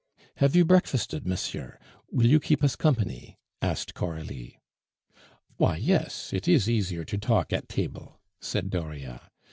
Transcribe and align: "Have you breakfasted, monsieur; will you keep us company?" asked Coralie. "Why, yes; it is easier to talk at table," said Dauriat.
"Have 0.37 0.55
you 0.55 0.65
breakfasted, 0.65 1.27
monsieur; 1.27 1.77
will 2.09 2.25
you 2.25 2.39
keep 2.39 2.63
us 2.63 2.75
company?" 2.75 3.37
asked 3.61 3.93
Coralie. 3.93 4.59
"Why, 5.57 5.77
yes; 5.77 6.33
it 6.33 6.47
is 6.47 6.67
easier 6.67 7.03
to 7.05 7.19
talk 7.19 7.53
at 7.53 7.69
table," 7.69 8.19
said 8.39 8.71
Dauriat. 8.71 9.21